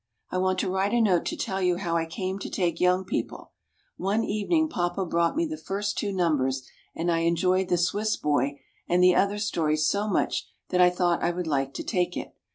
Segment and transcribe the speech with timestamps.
[0.31, 3.05] I want to write a note to tell you how I came to take Young
[3.05, 3.51] People.
[3.97, 8.61] One evening papa brought me the first two numbers, and I enjoyed the "Swiss Boy"
[8.89, 12.35] and the other stories so much that I thought I would like to take it.